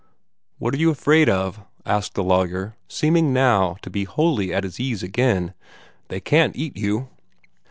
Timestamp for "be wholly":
3.91-4.51